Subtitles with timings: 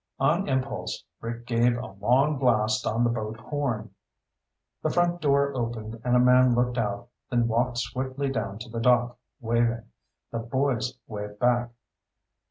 [0.19, 3.91] On impulse, Rick gave a long blast on the boat horn.
[4.81, 8.79] The front door opened and a man looked out, then walked swiftly down to the
[8.79, 9.83] dock, waving.
[10.31, 11.69] The boys waved back.